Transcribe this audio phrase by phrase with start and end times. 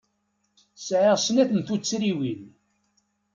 [0.87, 2.41] Sɛiɣ snat n tuttriwin.